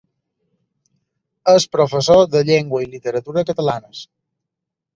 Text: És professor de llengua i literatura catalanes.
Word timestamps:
És 1.53 1.67
professor 1.75 2.23
de 2.37 2.43
llengua 2.49 2.81
i 2.85 2.89
literatura 2.97 3.47
catalanes. 3.53 4.05